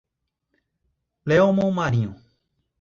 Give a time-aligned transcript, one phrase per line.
[1.35, 2.15] Ielmo Marinho